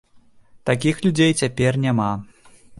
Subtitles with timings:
[0.69, 2.11] Такіх людзей цяпер няма.